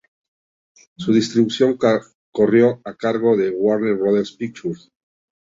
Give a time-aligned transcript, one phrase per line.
[0.97, 1.77] Su distribución
[2.31, 4.89] corrió a cargo de Warner Brothers Pictures.